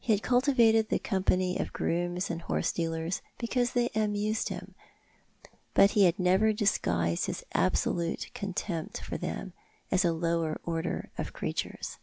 He 0.00 0.12
had 0.12 0.22
cultivated 0.22 0.90
the 0.90 0.98
company 0.98 1.58
of 1.58 1.72
grooms 1.72 2.28
and 2.28 2.42
horse 2.42 2.72
dealers 2.72 3.22
because 3.38 3.72
they 3.72 3.88
amused 3.94 4.50
him; 4.50 4.74
but 5.72 5.92
he 5.92 6.04
had 6.04 6.18
never 6.18 6.52
disguised 6.52 7.24
his 7.24 7.42
absolute 7.54 8.28
contempt 8.34 9.00
for 9.00 9.16
them 9.16 9.54
as 9.90 10.04
a 10.04 10.12
lower 10.12 10.60
order 10.64 11.08
of 11.16 11.32
creatures. 11.32 11.96